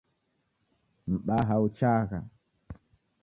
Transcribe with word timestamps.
Mbaha 1.13 1.55
uchagha 1.67 2.19